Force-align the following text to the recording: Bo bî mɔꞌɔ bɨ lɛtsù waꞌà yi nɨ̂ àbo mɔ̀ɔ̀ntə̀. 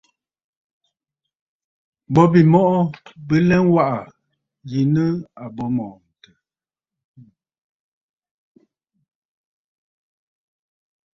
Bo 2.13 2.23
bî 2.31 2.41
mɔꞌɔ 2.51 2.81
bɨ 3.27 3.35
lɛtsù 3.47 3.69
waꞌà 3.75 4.13
yi 4.69 4.81
nɨ̂ 4.93 5.07
àbo 5.43 5.63
mɔ̀ɔ̀ntə̀. 5.75 6.33